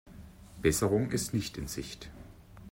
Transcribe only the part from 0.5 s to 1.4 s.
Besserung ist